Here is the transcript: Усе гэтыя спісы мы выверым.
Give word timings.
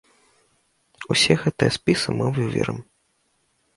Усе 1.15 1.33
гэтыя 1.43 1.75
спісы 1.77 2.09
мы 2.23 2.33
выверым. 2.39 2.79